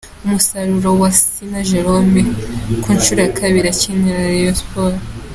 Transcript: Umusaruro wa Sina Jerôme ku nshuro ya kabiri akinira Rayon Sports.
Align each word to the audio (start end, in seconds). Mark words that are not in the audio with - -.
Umusaruro 0.25 0.89
wa 1.01 1.11
Sina 1.21 1.59
Jerôme 1.69 2.21
ku 2.81 2.89
nshuro 2.97 3.19
ya 3.25 3.33
kabiri 3.39 3.67
akinira 3.73 4.19
Rayon 4.29 4.57
Sports. 4.61 5.01